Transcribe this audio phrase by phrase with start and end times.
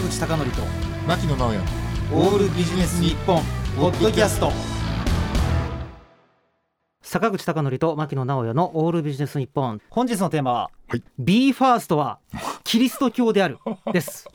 [0.00, 0.62] 坂口孝則と
[1.06, 1.58] 牧野直哉。
[2.12, 3.42] オールビジネス日本
[3.76, 4.50] ポッドキャスト。
[7.02, 9.78] 坂口孝則と牧野直哉のオールビジネス日本。
[9.90, 11.02] 本日のテーマは、はい。
[11.18, 12.18] B ファーストは
[12.64, 13.58] キリスト教である。
[13.92, 14.26] です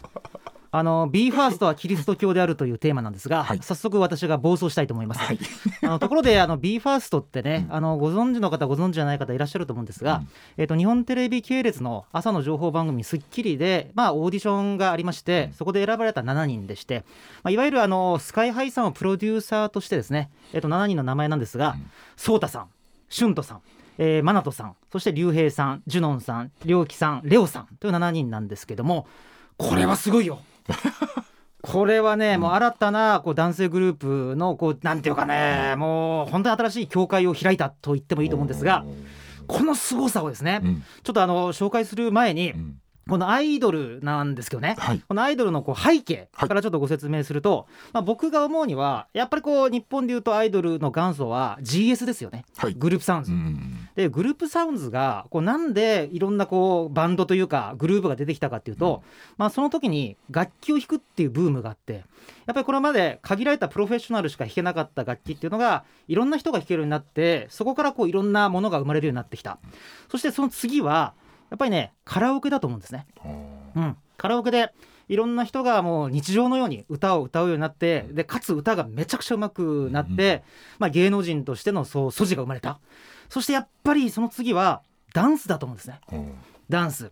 [0.78, 3.60] あの B ファーストはキリスト教であるというテーマなんですが、はい。
[3.62, 5.40] 早速私が暴走したいと思います、はい。
[5.84, 10.28] あのところであの B ファーストってね、あのご存知の方ご存知じゃない方いらっしゃると思うんですが、うん。
[10.58, 17.06] えっと日本テレビ系列の朝の情報番組『スッキリ』でまあオーディションがありまして、そこで選ばれた7人でして、
[17.44, 21.90] まあ、いわゆるあのスカイハイさんをプロデューサーとしてですね、えっと7人の名前なんですが、うん。
[22.18, 22.68] ソータさん
[23.08, 23.62] シュントさん
[23.98, 29.08] えー、マナトさんそして竜兵さんジュノンさんリョウキさんレオさんという7人なんですけども
[29.56, 30.42] これはすごいよ
[31.62, 38.86] これはね、もう新たなこう男性グループのこうなんていうかねもう本当に新しい教会を開いたと言ってもいいと思うんですが
[39.48, 45.02] この凄さをですね、うんちょっとあの紹介する前に、うんこのアイドルなんですけどね、はい。
[45.08, 46.50] このアイドルのこう背景はい。
[46.50, 52.46] からちょっとご説明すると、まあ、僕が思うにはやっぱりこう日本でいうとアイドルの元祖は GS ですよね。
[52.58, 52.74] はい。
[52.74, 53.32] グループサウンズ。
[53.32, 59.04] うんでグループサウンズがこうなんでいろんなこうバンドというかグループが出てきたかっていうと、
[59.38, 62.04] まあ、その時に楽器を弾くっていうブームがあってやっ
[62.54, 69.60] ぱりこれまで限られたプロフェッショナルしか弾けなかった楽器っていうのがいろんな人が弾けるようになってそこからこういろんなものが生まれるようになってきた。
[70.12, 71.14] そしてその次は
[71.50, 73.06] やっぱりねカラオケだと思うんですね。
[73.76, 74.72] うん、カラオケで
[75.08, 80.44] いろんな人がもう日常のように歌を歌うようになってでかつ歌がめちゃくちゃ上手くなって、
[80.80, 82.80] まあ、芸能人としてのそう素地が生まれた。
[83.30, 84.82] そしてやっぱりその次は
[85.14, 86.00] ダンスだと思うんですね。
[86.12, 86.34] うん。
[86.70, 87.12] ダンス。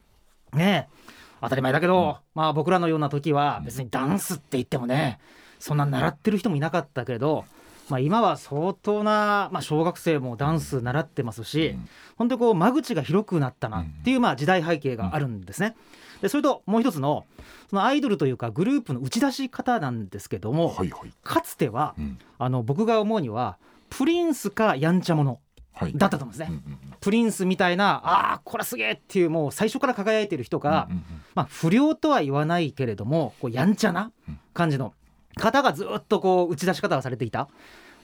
[0.53, 1.13] ねえ。
[1.41, 5.19] 当たり前だけど、まあ僕らのような時は別にダンスって言ってもね
[5.59, 7.45] そんな習ってる人もいなかったけれど、
[7.89, 11.89] まあ、今は相当な、まあ、小学生もダンス習ってますし、うん。
[12.15, 15.75] 本当にこう間口が広くなったなっていうまあ時代背景があるんですね。
[16.21, 17.25] でそれともう一つの
[17.69, 21.13] そのアイドルというかグループの打ち出し方なんですけども、はいはい。
[21.23, 22.17] かつてはうん。
[22.39, 23.57] あの僕が思うには
[23.89, 25.39] プリンスかやんちゃ者
[25.73, 25.93] はい。
[25.95, 26.55] だったと思うんですね。
[26.65, 31.03] うんうんプリンスみたいなああこれはすげえっていうもう最初から輝いてる人が、うんうん
[31.35, 34.13] まあ、不良とは言わないけれどもこうやんちゃな
[34.53, 34.93] 感じの
[35.35, 37.49] 方がずっとこう打ち出し方がされていた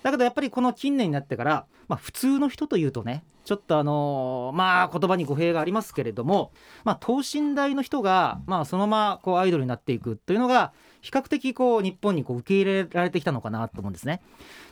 [0.03, 6.51] だけどやっぱりこの近年になってから、まあ、普通の人というとねちょっとあのーまあ言葉に語弊がありますけれども、
[6.83, 14.21] まあ、等身大の人が、まあ、そのままこうアイドルになっていくというのが比較的こう日本にこう受け入れられてきたのかなと思うんですね。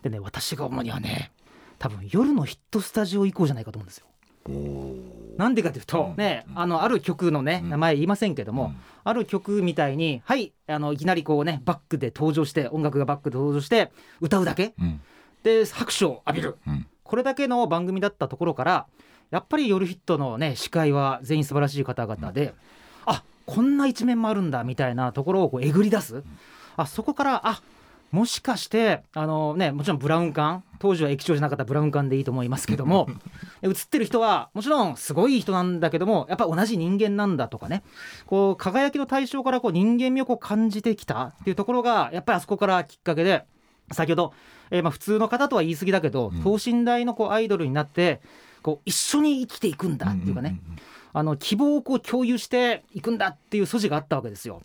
[0.02, 1.32] でね私が思うにはね
[1.80, 4.08] 多分夜のヒットスタジオ以降じゃないかと思うんですよ。
[5.38, 6.16] なんでかというと、うん。
[6.16, 7.70] ね、あのある曲のねうん。
[7.70, 8.78] 名前言いませんけども、うん。
[9.04, 15.02] ある曲みたいにはいあのいきなりこうねバックで登場して音楽がバックで登場して歌うだけうん。
[15.44, 16.58] で拍手を浴びる。
[16.68, 16.88] うん。
[17.04, 18.88] これだけの番組だったところから
[19.32, 22.54] やっぱり夜ヒットのね司会は全員素晴らしい方々で、
[23.06, 26.24] あこんな一面もあるんだみたいなところをこうえぐり出す、
[26.76, 27.62] あそこからあ
[28.12, 33.08] もしかしてあのねもちろんブラウン管当時は液晶じゃなかったブラウン管でいいと思いますけども
[33.62, 37.84] 映ってる人はもちろんすごい人なんだけどもやっぱ同じ人間なんだとかね。
[38.26, 43.46] こう輝きの対象からこう人間味をこう感じてきたっていうところがやっぱりあそこからきっかけで
[43.92, 44.34] 先ほど、
[44.70, 46.44] えーまあ普通の方とは言い過ぎだけど、うん。
[46.44, 48.22] 等身大のこうアイドルになって
[48.62, 50.60] こう一緒に生きていくんだっていうかね、
[51.14, 54.62] あの希望をこう共有していくんだっていう素地があったわけですよ。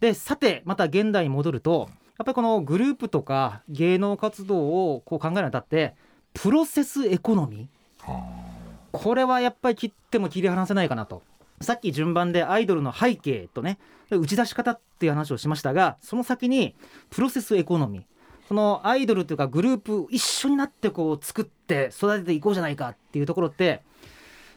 [0.00, 1.88] でさてまた現代に戻ると
[2.18, 5.94] やっぱりこのグループとか芸能活動をこう考えるにあたって
[6.32, 8.10] プロセスエコノミー。
[8.10, 8.22] は
[8.92, 11.22] これはやっぱり切っても切り離せないかなと。
[11.60, 13.78] さっき順番でアイドルの背景とね
[14.10, 16.74] で打ち出し方っていう話をしましたがその先に
[17.10, 18.02] プロセスエコノミー。
[18.48, 23.82] そのアイドルというかグループ一緒になってこう作って育てていこうじゃないかっていうところって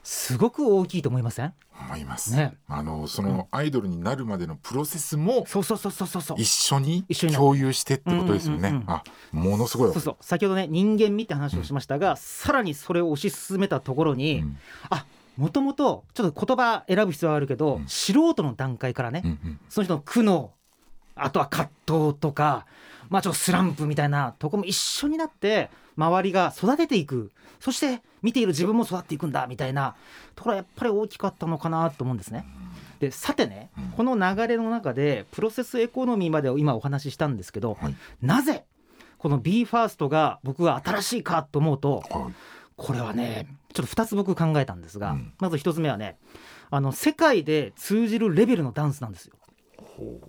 [0.03, 1.45] すごく大きいと思いません？
[1.45, 2.35] あ思います。
[2.35, 2.57] ね。
[2.67, 6.21] あのそのアイドルになるまでのプロセスもそうそうそうそうそう。
[6.21, 7.33] そう一緒に一緒に。
[7.33, 8.69] なる共有してってことですよね。
[8.69, 8.93] うんうんうんうん。
[8.93, 10.17] あものすごいそうそう。
[10.21, 14.57] 先ほどね人間味って話をしましたが、さらにそれを推し進めたところに、うん。
[14.89, 15.05] あ
[15.37, 17.87] もともとちょっと言葉選ぶ必要はあるけど、うん。
[17.87, 19.59] 素人の段階からね、うんうん。
[19.69, 20.49] その人の苦悩
[21.15, 22.65] あとは葛藤とか、
[23.09, 27.31] まあ、ちょっとスランプみたいなとこも一緒になって周りが育てていく。
[27.59, 29.45] そして見ている自分も育っていくんだ。
[29.47, 29.95] みたいな。
[30.35, 32.45] ところはやっぱり大きかったのかなと思うんですね。
[32.99, 33.83] でさてね、うん。
[33.91, 37.95] この流れの中でプロセスエコノミーまでを今お話ししたんですけど、はい。
[38.21, 38.65] なぜ
[39.17, 42.33] この b ファーストが僕は新しいかと思うとはい。
[42.77, 45.33] これはねちょっと2つ僕考えたんですが、うん。
[45.39, 46.17] まず1つ目はね
[46.69, 49.35] あの世界で通じるレベルのダンスなんですよ。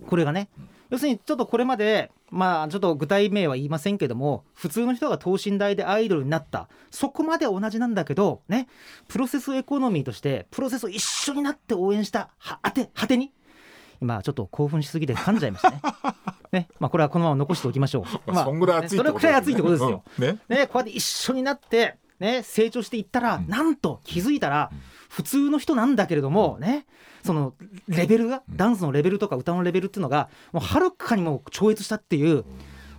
[0.09, 0.49] これがね
[0.91, 8.67] 要するにちょっとこれまでまあちょっと具体名は言いませんけども普通の人が等身大でアイドルになったそこまで同じなんだけどね
[9.07, 13.31] プロセスエコノミーとしてプロセスを一緒になって応援したはあて果てに
[14.01, 15.81] 今ちょっと興奮しすぎて噛んじゃいましたね。
[16.51, 18.31] ね、まあこれはこのまま残しておきましょう。
[18.31, 20.03] まあそんぐらい熱いねそれくらい熱いってことですよ。
[20.19, 24.71] うんねね、こうやって一緒になって、ね、成長していったら、うんなんと気づいたら、
[25.11, 26.85] 普通の人なんだけれども、ね、
[27.21, 27.53] その
[27.89, 28.55] レベルが、うん。
[28.55, 32.45] ダンスのレベルとか歌のレベルっていうのが、もうはるかにも超越したっていう、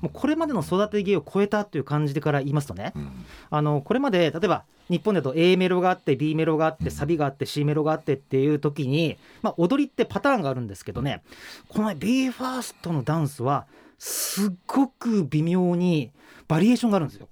[0.03, 3.25] もうこれまでの育て芸を超えたという感じでから言いますとね、うん。
[3.49, 6.85] あのこれまで例えば日本だと A メロがあって B メロがあっうん。
[6.85, 11.23] てサビがあって C メロがあってっていう時に、まあ、踊りってパターンがあるんですけどね
[11.69, 13.67] この BE:FIRST のダンスは
[13.99, 16.11] すっごく微妙に
[16.47, 17.29] バリエーションがあるんですよ。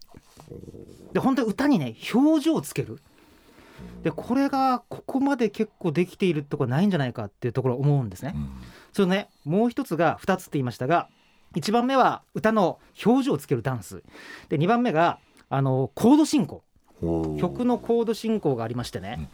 [1.13, 3.01] で本当に歌にね表情をつける。
[4.03, 8.33] でこれがここまで結構できているところないんじゃないかっていうところ思うんですね。
[8.35, 8.51] うん。
[8.93, 11.09] それねもう一つが2つって言いましたが
[11.55, 14.03] 1番目は歌の表情をつけるダンス。
[14.49, 15.19] で2番目が
[15.49, 16.63] あのコード進行。
[17.39, 19.31] 曲のコード進行がありましてね、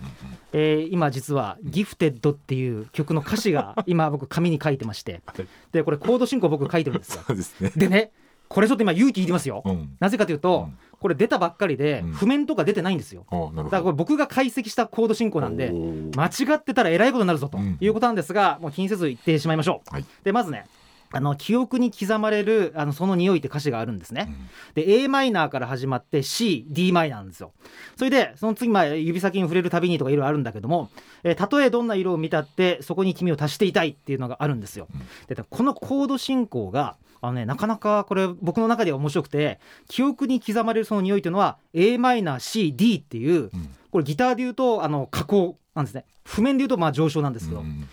[0.53, 5.21] えー今実は「ギフテッド」っていう曲の歌詞が 今僕紙に書いてまして。
[5.27, 5.47] はい。
[5.73, 7.25] でこれコード進行僕書いてるんですよ。
[7.35, 8.13] ですね。
[8.49, 9.63] これちょっと今勇気いりますよ。
[9.65, 9.97] うん。
[9.99, 13.27] なぜかというとうんこれ出たばっかりでうん譜面とか出てないんですよ。
[13.55, 15.73] だからこれ僕が解析したコード進行なんで
[16.17, 19.95] 間違ってたらえらいことになるぞとうんいうことなんですが、もう気にせず言ってしまいましょう。
[19.95, 20.67] はいでまずね
[21.13, 24.27] あの記憶に刻まれるあのその匂いって歌詞があるんですね。
[24.29, 27.53] うんで a マイナーから始まって CD マイナーなんですよ。
[27.97, 30.91] それでその次まあ指先に触れるたびにとかいろいろあるんだけども、
[31.25, 34.89] えーたとえどんな色を見たってそこに君を足していたいっていうのがあるんですよ。
[35.29, 39.59] でこのコード進行があのね、なかなかこれ僕の中では面白くて
[39.89, 43.51] 記憶に刻まれるその匂いというのは a マイナー CD っていううん
[43.91, 47.89] これギターで言うとあの下降なんですね譜面で言うとまあ上昇なんですけど、うん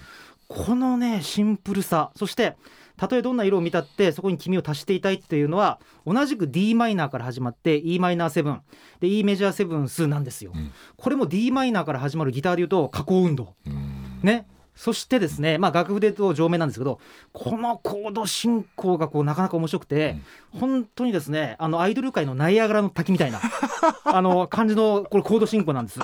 [0.49, 2.55] このねシンプルさそして
[3.03, 8.59] たとえどんな色を見たってそこに君を足していたいっていうのは同じく d マイナーから始まって e マイナー7
[9.01, 10.71] で e メジャーセブンスなんですよ、うん。
[10.95, 13.55] これも d マイナーから始まるギターで言うと下降運動。
[13.67, 14.19] うん。
[14.23, 14.47] ね。
[14.75, 16.99] そしてですねまあ楽譜で言うと上面なんですけど
[17.31, 20.15] このコード進行がこうなかなか面白くて、
[20.51, 23.39] 本当にですねあのアイドル界のナイアガラの滝みたいな
[24.05, 25.99] あの感じのこれコード進行なんです。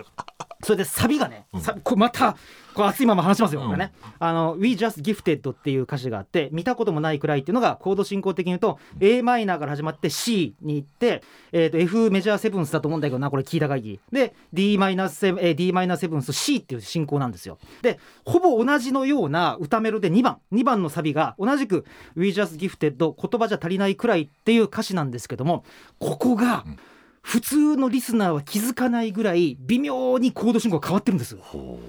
[0.69, 2.37] それでサビがね、さこれまた
[2.75, 3.91] こう熱いまま話しますよ、これね。
[4.19, 17.57] あの We Just Gifted っていう歌詞があって見たこともないくらいっていうのがコード進行的に言うと a マイナーから始まって C に行って、えー、と F メジャーセブンスだと思うんだけどなこれ聞いた限りで d マイナーセブン、えー、d マイナーセブンス C っていう進行なんですよ。
[17.81, 20.37] でほぼ同じのような歌メロで2番。
[20.53, 21.83] 2番のサビが同じく
[22.15, 25.63] We Just Gifted 言葉じゃ足りないくらいっていう歌詞なんですけども
[25.97, 26.77] ここがうん
[27.21, 31.35] 普通のリスナーは気づかないぐらい微妙にコード進行が変わってるんです。
[31.37, 31.79] ほ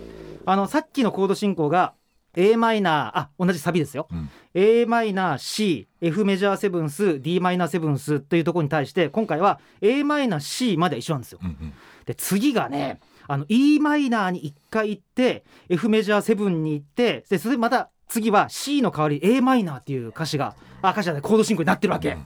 [0.47, 1.95] あのさっきのコード進行が
[2.37, 11.39] a マイナーあ同じサビですよ、ううん a マイナー C F メジャーセブンス d マイナーセブンスというところに対して今回は a マイナー C まで一緒なんですよ。
[11.43, 11.73] うんうん
[12.07, 12.99] で次がね
[13.29, 22.17] あの e マイナーに1回行って F メジャー7に行ってでそれでまた次は C の代わり a マイナーっていう歌詞があ歌詞じゃないコード進行になってるわけ。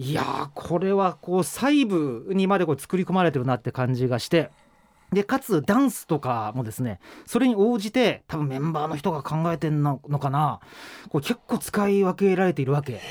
[0.00, 4.50] いやーこれはこう細部にまでこう作り込まれてるなって感じがして
[5.12, 10.60] でかつダンスとかもですねそれに応じて多分メンバーの人が考えてんののかな。
[11.10, 13.02] これ結構使い分けられているわけ。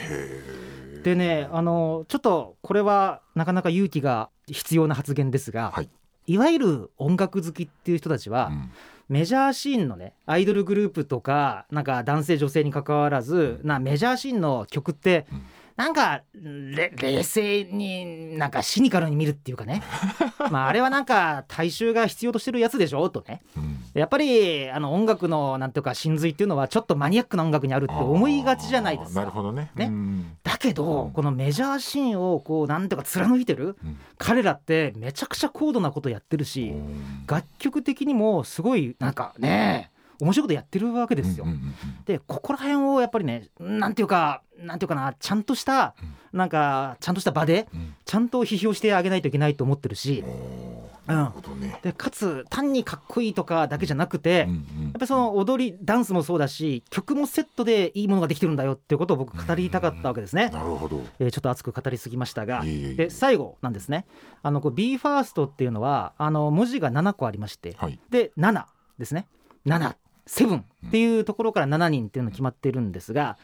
[1.04, 5.90] でねあのちょっとこれはなかなか勇気が必要な発言ですが、はい。
[6.26, 8.72] いわゆる音楽好きっていう人たちは、うん。
[9.10, 15.42] メジャーシーンのねアイドルグループとかなんか男性女性に関わらずなメジャーシーンの曲って、うん
[15.80, 19.82] なんかれ冷静になんかシニカルに見るっていうかね。
[20.52, 23.42] まああれはなんか大衆が必要としてるやつでしょとね。
[23.56, 23.78] うん。
[23.94, 29.22] やっぱりあの音楽のなんていうか真髄っていうのはちょっとマニアックな音楽にあるって思いがちじゃないですか。
[29.22, 29.32] なる。
[29.32, 29.72] ほどね。
[29.76, 29.86] ね。
[29.86, 30.38] うん。
[30.44, 31.12] だけど、うん。
[31.12, 33.98] このメジャーシーンをこうなんていうか貫いてるうん。
[34.18, 37.24] 彼らってめちゃくちゃ高度なことやってるし、うん。
[37.26, 39.92] 楽曲的にもすごいなんかね
[40.22, 41.46] 面白いことやってるわけですよ。
[41.46, 41.74] うんうんうん
[42.06, 45.96] でここら辺をやっぱりねなんていうかなんていうかなちゃんとした
[46.34, 51.80] なんかちゃんとした場でうんちゃんと批評してあげないといけないと思ってるしおーなるほどね。
[51.82, 60.50] でかつ単にかっこいいとかだけじゃなくて、うんうんやっぱりその踊りダンスもそうだし曲もセットでいいものができてるんだよっていうことを僕語りたかったわけですね。
[60.50, 61.02] なるほど。
[61.20, 64.06] えーちょっと熱く語りすぎましたがで最後なんですね
[64.42, 68.00] あのこう BE:FIRST っていうのはあの文字が7個ありましてはい。
[68.10, 68.66] で7
[68.98, 69.28] ですね
[69.66, 69.96] 7
[70.30, 73.38] セブンっていうところから7人っていうの決まってるんですが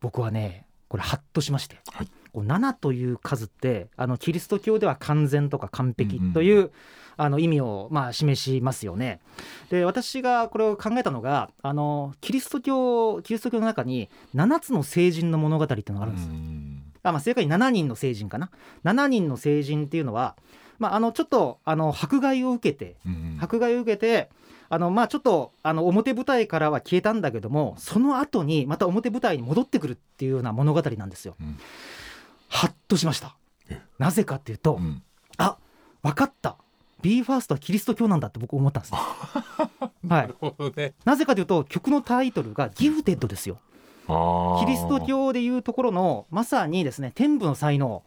[0.00, 2.08] 僕はねこれハッとしまして、はい。
[2.32, 6.70] こう7という数ってあのキリスト教では完全とか完璧という、
[7.16, 9.20] あの意味をまあ示しますよね。
[9.70, 16.26] で私がこれを考えたのがあのキリスト教キリスト教の中に7つの聖人の物語っていうのがあるんです。
[16.26, 16.34] よ。
[16.34, 16.82] うん。
[17.02, 18.50] あまあ、正確に7人の聖人かな。
[18.84, 20.36] 7人の聖人っていうのは、
[20.78, 23.38] まあ、あのちょっとあの迫害を受けてうん。
[23.40, 24.28] 迫害を受けて
[24.68, 31.36] あのまあちょっとあの表舞台からは消えたんだけどもその後にまた表舞台に戻ってくるっていうような物語なんですよ。
[31.40, 31.58] うん。
[32.48, 33.36] はっとしました。
[33.68, 33.80] え。
[33.98, 35.02] なぜかっていうと、うん。
[35.38, 35.56] あ
[36.02, 36.56] 分かった。
[37.02, 38.92] b ファーストはキリスト教なんだって僕思ったんです。
[38.92, 38.98] ね。
[39.78, 40.94] はないる、ほどね。
[41.04, 43.58] なぜかというと曲のタイトルが「ギフテッド」ですよ。
[44.06, 48.02] キリスト教でいうところのまさにですね天賦の才能、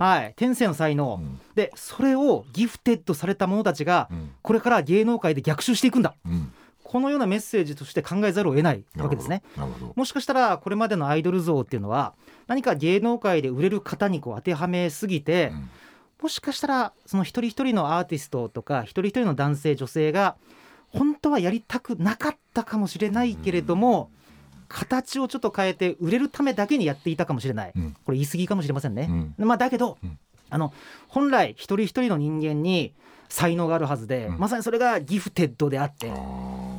[0.00, 1.40] はい、天性の才能、うん。
[1.54, 4.30] でそれをギフテッドされた者たちがうん。
[4.42, 6.14] これから芸能界で逆襲していくんだ。
[6.24, 6.52] うん。
[6.82, 9.42] このようなメッセージとして考えざるを得ないわけですね。
[9.94, 12.14] もしかしたらこれまでのアイドル像っていうのは
[12.48, 15.70] 何か芸能界で売れる方にこう当てはめすぎて、うん。
[16.22, 20.36] もしかしたらその一人一人のアーティストとか一人一人の男性女性が
[20.88, 24.10] 本当はやりたくなかったかもしれないけれども、
[24.70, 27.96] 形をちょっと変えて売れるためだけにやっていたかもしれない、うん。
[28.04, 29.08] これ言い過ぎかもしれませんね。
[29.38, 29.46] うん。
[29.46, 30.18] まあ、だけど、うん。
[30.52, 30.72] あの
[31.06, 32.92] 本来一人一人の人間に
[33.28, 34.38] 才能があるはずで、うん。
[34.38, 36.12] まさにそれがギフテッドであって。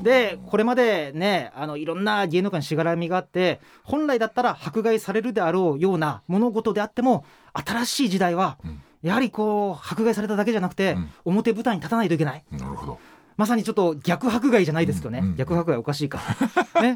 [0.03, 8.81] でこれまでねあのいろんな芸能界にしがらみがあって本来だったら迫害されるであろうような物事であっても新しい時代はうん。
[9.01, 11.10] やはりこう迫害されただけじゃなくて、うん。
[11.25, 12.43] 表舞台に立たないといけない。
[12.51, 13.00] なるほど。
[13.38, 15.25] まさにちょっと逆迫害じゃないですけどね、うん。
[15.29, 15.36] うん。
[15.36, 16.19] 逆迫害おかしいか。
[16.81, 16.95] ね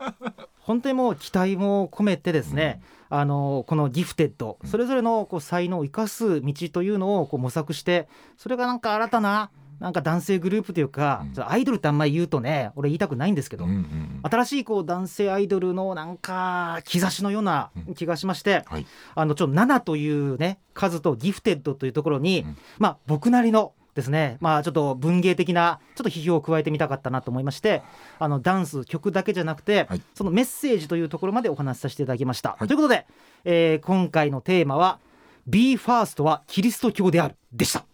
[0.66, 11.50] 本当にもう期待も込めてですね、あのこのギフテッドそれぞれのこう才能を生かす道というのをこう模索してそれがなんか新たななんか男性グループというか、うん。
[11.50, 18.88] アイドルってあんまり言うとね俺言いたくないんですけど、うんうん新しいこう男性アイドルのなんか兆しのような気がしまして、はい。
[19.14, 22.58] あのちょっと7というね数とギフテッドというところに、うん。
[22.80, 24.38] まあ僕なりのですね。
[24.42, 27.82] まあちょっと文芸的なちょっと批評を加えてみたかったなと思いまして
[28.20, 30.02] あのダンス曲だけじゃなくて、はい。
[30.14, 32.58] そのメッセージというところまでお話しさせていただきました。
[32.60, 32.68] はい。
[32.68, 33.08] ということで、
[33.46, 35.00] えー今回のテーマは
[35.48, 37.86] 「b ファーストはキリスト教である」でした。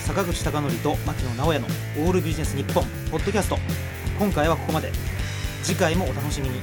[0.00, 1.66] 坂口孝則と牧野直哉の
[2.06, 3.58] 「オールビジネス日本ポッドキャスト。
[4.18, 4.92] 今回はここまで。
[5.62, 6.56] 次回もお楽しみに